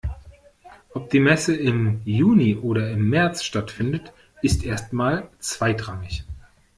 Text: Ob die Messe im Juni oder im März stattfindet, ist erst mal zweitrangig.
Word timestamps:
Ob 0.95 1.11
die 1.11 1.19
Messe 1.19 1.55
im 1.55 2.01
Juni 2.05 2.55
oder 2.55 2.89
im 2.89 3.07
März 3.11 3.43
stattfindet, 3.43 4.13
ist 4.41 4.63
erst 4.63 4.93
mal 4.93 5.29
zweitrangig. 5.37 6.23